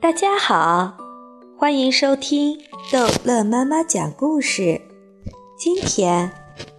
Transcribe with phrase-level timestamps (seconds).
[0.00, 0.96] 大家好，
[1.58, 2.58] 欢迎收听
[2.90, 4.80] 逗乐妈妈讲故事。
[5.58, 6.32] 今天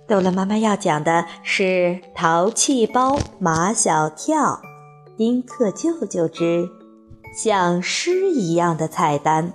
[0.08, 1.64] 逗乐妈妈要讲的是
[2.16, 4.40] 《淘气包马小跳》
[5.16, 6.68] 丁克舅舅之
[7.32, 9.54] 像诗一样的菜单。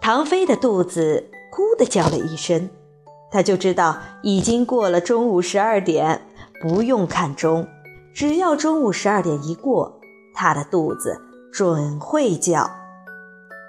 [0.00, 2.70] 唐飞的肚子咕的叫了一声，
[3.30, 6.22] 他就知道已经过了中午十二点，
[6.62, 7.68] 不用看钟，
[8.14, 10.00] 只要中午十二点一过，
[10.34, 11.20] 他的肚子。
[11.52, 12.70] 准会叫。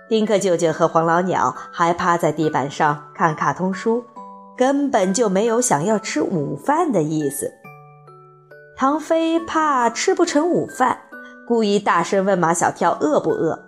[0.07, 4.03] 丁克舅舅和黄老鸟还趴在地板上看卡通书，
[4.57, 7.53] 根本就没有想要吃午饭的意思。
[8.75, 10.99] 唐飞怕吃不成午饭，
[11.47, 13.67] 故意大声问马小跳饿不饿。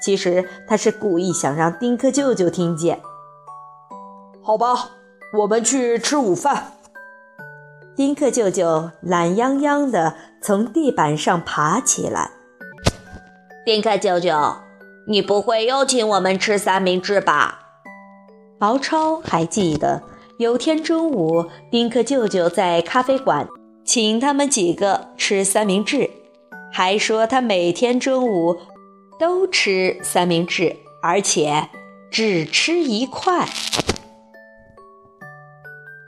[0.00, 3.00] 其实他是故意想让丁克舅舅听见。
[4.42, 4.90] 好吧，
[5.38, 6.72] 我们去吃午饭。
[7.94, 12.30] 丁克舅舅懒洋洋地从地板上爬起来。
[13.64, 14.56] 丁克舅舅，
[15.06, 17.60] 你不会又请我们吃三明治吧？
[18.58, 20.02] 毛超还记得
[20.38, 23.46] 有天中午，丁克舅舅在咖啡馆
[23.84, 26.10] 请他们几个吃三明治，
[26.72, 28.58] 还说他每天中午
[29.16, 31.68] 都吃三明治，而且
[32.10, 33.48] 只吃一块。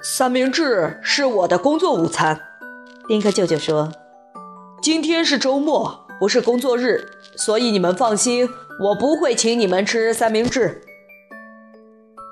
[0.02, 2.40] 三明治是我的工作午餐，
[3.06, 3.92] 丁克舅舅说
[4.82, 8.48] ：“今天是周末。”不是工作日，所以你们放心，
[8.80, 10.80] 我不会请你们吃三明治。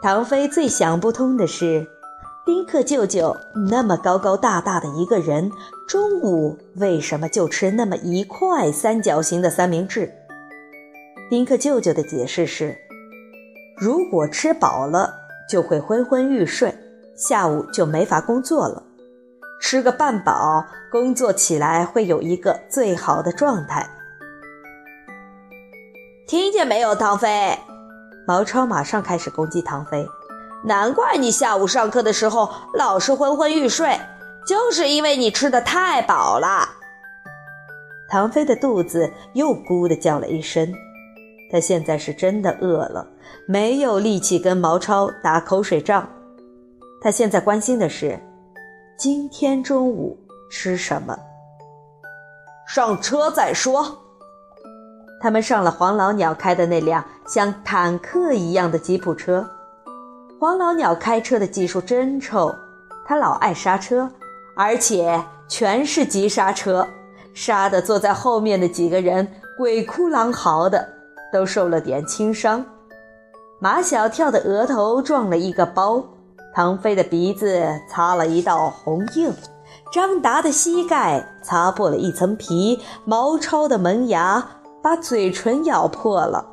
[0.03, 1.86] 唐飞最想不通的是，
[2.45, 3.36] 丁克舅舅
[3.70, 5.50] 那么高高大大的一个人，
[5.86, 10.12] 中午为什么就吃那么一块三角形的三明治？
[11.30, 12.77] 丁克舅舅的解释是：
[13.77, 15.14] 如果吃饱了，
[15.48, 16.77] 就会昏昏欲睡，
[17.17, 18.83] 下午就没法工作了。
[19.61, 23.89] 吃个半饱，工作起来会有一个最好的状态。
[26.33, 27.58] 听见没有，唐飞？
[28.27, 30.08] 毛超马上开始攻击唐飞。
[30.64, 34.01] 难怪你下午上课的时候老是昏昏欲睡，
[34.46, 36.67] 就是因为你吃的太饱了。
[38.08, 40.73] 唐飞的肚子又咕的叫了一声，
[41.52, 43.07] 他现在是真的饿了，
[43.46, 46.08] 没有力气跟毛超打口水仗。
[47.02, 48.18] 他现在关心的是。
[48.96, 50.18] 今天中午
[50.51, 51.14] 吃什么？
[52.67, 53.98] 上车再说。
[55.22, 59.48] 他们上了黄老鸟开的那辆像坦克一样的吉普车。
[60.40, 62.52] 黄老鸟开车的技术真臭，
[63.06, 64.10] 他老爱刹车，
[64.56, 66.84] 而且全是急刹车，
[67.33, 70.88] 刹得坐在后面的几个人鬼哭狼嚎的，
[71.33, 72.64] 都受了点轻伤。
[73.60, 76.04] 马小跳的额头撞了一个包。
[76.52, 79.33] 唐飞的鼻子擦了一道红印，
[79.92, 84.44] 张达的膝盖擦破了一层皮，毛超的门牙
[84.83, 86.47] 把嘴唇咬破了。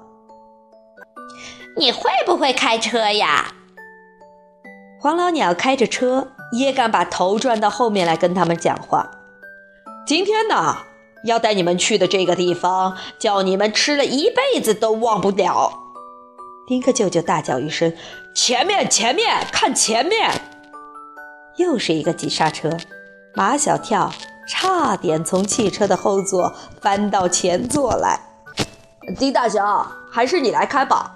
[1.76, 3.54] 你会不会开车呀？
[5.02, 9.10] 黄老鸟开着车也敢把头转到后面来跟他们讲话。
[10.06, 10.78] 今天呢，
[11.24, 15.72] 要带你们去的这个地方，叫你们吃了一辈子都忘不了。
[16.68, 17.94] 丁克舅舅大叫一声
[18.36, 20.30] ：“前面，前面，看前面！”
[21.58, 22.78] 又是一个急刹车，
[23.34, 24.12] 马小跳
[24.50, 26.52] 差点从汽车的后座
[26.82, 28.20] 翻到前座来。
[29.20, 31.16] 丁大侠，还是你来开吧。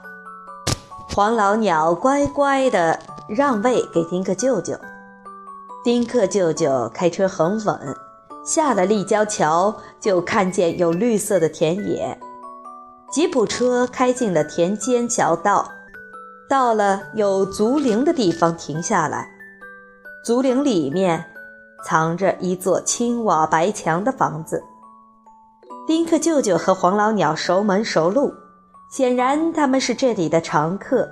[1.09, 4.77] 黄老鸟乖乖地让位给丁克舅舅。
[5.83, 7.97] 丁克舅舅开车很稳，
[8.45, 12.19] 下了立交桥就看见有绿色的田野。
[13.11, 15.71] 吉普车开进了田间小道，
[16.47, 19.29] 到了有竹林的地方停下来。
[20.23, 21.25] 竹林里面
[21.83, 24.63] 藏着一座青瓦白墙的房子。
[25.85, 28.33] 丁克舅舅和黄老鸟熟门熟路，
[28.89, 31.09] 显然他们是这里的常客。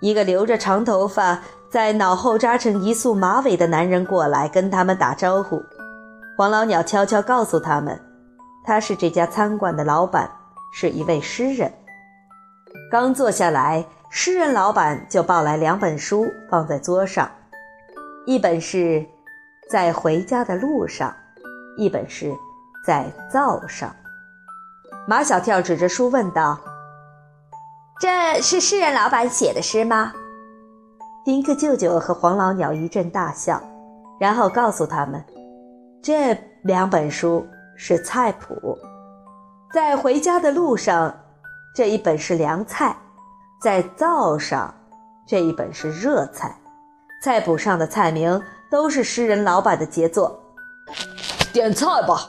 [0.00, 5.62] 一个留着长头发、在脑后扎成一束马尾的男人过来跟他们打招呼。
[6.36, 8.00] 黄老鸟悄悄告诉他们，
[8.64, 10.30] 他是这家餐馆的老板。
[10.76, 11.72] 是一位诗人，
[12.90, 17.30] 刚坐下来，诗人老板就抱来两本书放在桌上，
[18.26, 19.06] 一本是
[19.74, 21.12] 在回家的路上，
[21.76, 22.32] 一本是
[22.86, 23.92] 在灶上。
[25.04, 26.56] 马小跳指着书问道
[27.98, 30.12] ：“这是诗人老板写的诗吗？”
[31.26, 33.60] 丁克舅舅和黄老鸟一阵大笑，
[34.20, 35.20] 然后告诉他们
[36.00, 37.44] ：“这两本书
[37.74, 38.78] 是菜谱。”
[39.74, 41.12] 在回家的路上，
[41.74, 42.94] 这一本是凉菜；
[43.60, 44.72] 在灶上，
[45.26, 46.54] 这一本是热菜。
[47.24, 50.40] 菜谱上的菜名都是诗人老板的杰作。
[51.52, 52.28] 点菜吧，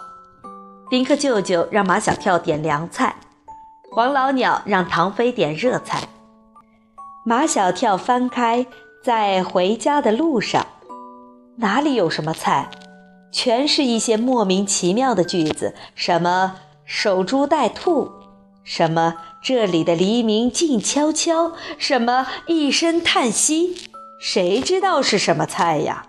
[0.90, 3.16] 丁克舅舅让马小跳点凉菜，
[3.92, 6.08] 黄老鸟让唐飞点热菜。
[7.26, 8.68] 马小跳翻开，
[9.04, 10.66] 在回家的路上，
[11.58, 12.70] 哪里有什么菜，
[13.32, 18.12] 全是一些莫名其妙的句子，什么守株待兔，
[18.64, 23.90] 什么这里的黎明静悄悄，什么一声叹息，
[24.20, 26.06] 谁知道是什么菜呀？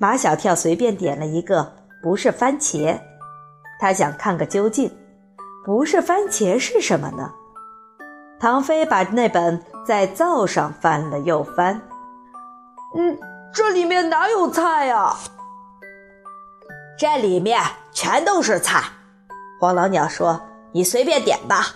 [0.00, 2.98] 马小跳随便点了一个，不是番茄，
[3.78, 4.90] 他想看个究竟，
[5.62, 7.30] 不是番茄是什么呢？
[8.40, 11.82] 唐飞把那本在灶上翻了又翻，
[12.96, 13.18] 嗯，
[13.52, 15.14] 这里面哪有菜呀？
[16.98, 17.62] 这里面
[17.92, 18.82] 全都是菜。
[19.60, 20.40] 黄老鸟说
[20.72, 21.66] ：“你随便点吧。”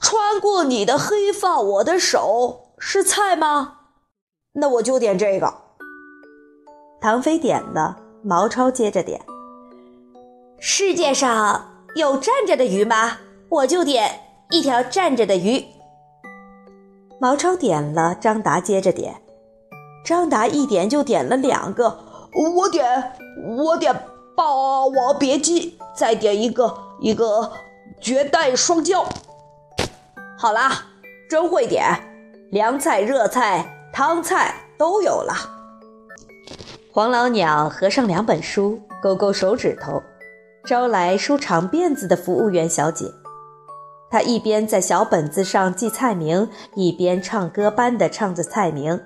[0.00, 3.79] 穿过你的黑发，我的手是菜吗？
[4.52, 5.54] 那我就点这个。
[7.00, 9.20] 唐飞点了，毛超接着点。
[10.58, 13.18] 世界上有站着的鱼吗？
[13.48, 14.20] 我就点
[14.50, 15.64] 一条站着的鱼。
[17.20, 19.22] 毛超点了，张达接着点。
[20.04, 22.04] 张达一点就点了两个。
[22.56, 23.12] 我点，
[23.56, 23.94] 我点
[24.36, 24.44] 《霸
[24.86, 27.52] 王别姬》，再点一个一个
[28.00, 29.04] 绝代双骄。
[30.38, 30.86] 好啦，
[31.28, 31.84] 真会点，
[32.50, 33.79] 凉菜、热菜。
[33.92, 35.34] 汤菜都有了。
[36.92, 40.02] 黄老鸟合上两本书，勾勾手指头，
[40.64, 43.12] 招来梳长辫子的服务员小姐。
[44.10, 49.00] 他一边在小本子上记菜名，一边唱歌般的唱着菜名：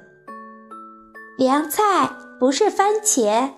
[1.36, 2.10] 凉菜
[2.40, 3.50] 不是番茄，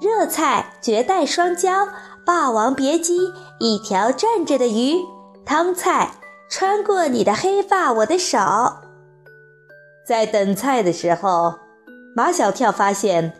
[0.00, 1.88] 热菜绝代双骄，
[2.26, 4.96] 霸王别姬一条站着的鱼，
[5.46, 6.10] 汤菜
[6.50, 8.38] 穿过你的黑发我的手。
[10.08, 11.52] 在等菜的时候，
[12.16, 13.30] 马小跳发现，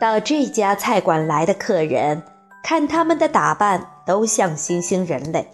[0.00, 2.22] 到这家菜馆来的客人，
[2.64, 5.46] 看他们的打扮都像新兴人类。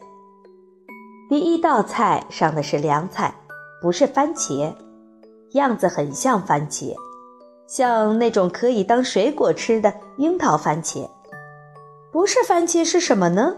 [1.28, 3.34] 第一道菜上的是凉菜，
[3.82, 4.72] 不是番茄，
[5.54, 6.94] 样子很像番茄，
[7.66, 11.10] 像那种可以当水果吃的樱桃番茄。
[12.12, 13.56] 不是番茄是什么呢？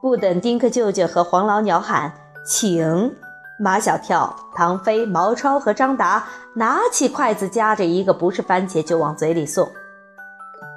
[0.00, 2.14] 不等丁克舅舅和黄老鸟喊
[2.46, 3.14] 请。
[3.58, 9.66] 马小跳、唐飞、毛超和张达拿起筷子，夹着一个不是番茄就往嘴里送。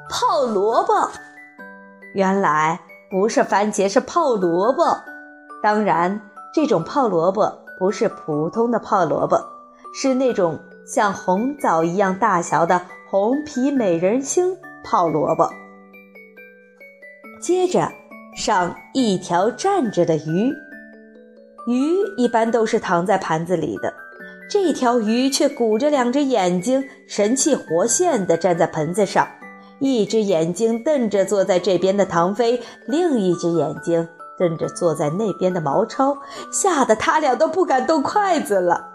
[0.10, 0.94] 泡萝卜，
[2.14, 2.80] 原来
[3.12, 4.98] 不是番茄，是泡萝卜。
[5.62, 6.22] 当然，
[6.54, 9.38] 这种泡萝卜不是普通的泡萝卜，
[9.94, 14.56] 是那种像红枣一样大小的红皮美人星
[14.86, 15.50] 泡萝卜。
[17.42, 17.92] 接着
[18.36, 20.54] 上一条站着的鱼。
[21.70, 23.94] 鱼一般都是躺在盘子里的，
[24.50, 29.28] 这条鱼却鼓着两只眼睛，神气活现地站在盆子上，
[29.78, 34.08] 一只眼睛瞪着坐在这边的唐飞，另一只眼睛
[34.40, 36.18] 瞪着坐在那边的毛超，
[36.52, 38.88] 吓得他俩都不敢动筷子了。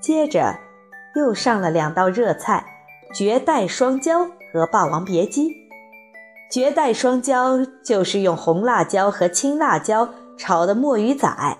[0.00, 0.58] 接着，
[1.14, 2.66] 又上了两道热菜：
[3.14, 5.52] 绝代双骄和霸王别姬。
[6.50, 10.08] 绝代双骄就是用红辣椒和青辣椒。
[10.36, 11.28] 炒的墨鱼仔，《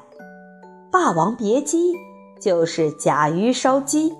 [0.90, 1.92] 霸王别姬》
[2.40, 4.14] 就是甲鱼烧鸡。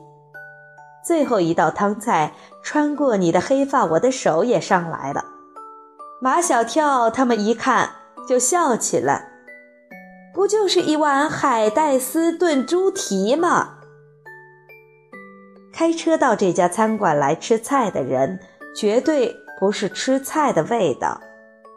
[1.04, 2.32] 最后一道汤菜，
[2.62, 5.24] 穿过你的黑发，我的手也上来了。
[6.20, 7.90] 马小跳他们一看
[8.26, 9.28] 就笑起来，
[10.34, 13.74] 不就是一碗海带丝炖猪蹄吗？
[15.72, 18.40] 开车到这家餐馆来吃菜的人，
[18.74, 21.20] 绝对不是吃菜的味道，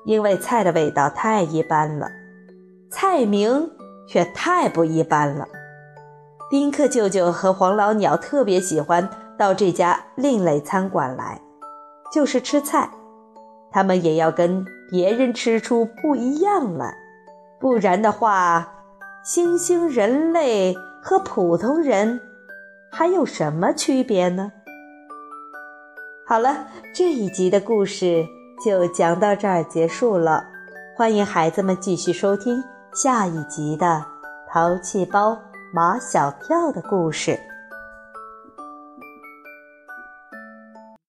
[0.05, 2.09] 因为菜的味道太一般了。
[2.89, 3.71] 菜名
[4.07, 5.47] 却太不一般了。
[6.49, 11.39] 丁克舅舅和黄老鸟特别喜欢到这家另类餐馆来，
[12.11, 12.89] 就是吃菜，
[13.71, 16.95] 他们也要跟别人吃出不一样来，
[17.59, 18.73] 不然的话，
[19.23, 22.19] 新兴人类和普通人
[22.91, 24.51] 还有什么区别呢？
[26.25, 26.65] 好了，
[26.95, 28.25] 这一集的故事
[28.65, 30.43] 就讲到这儿结束了，
[30.97, 32.63] 欢迎孩子们继续收听。
[32.93, 34.03] 下一集的
[34.49, 35.39] 淘气包
[35.71, 37.48] 马小跳的故事。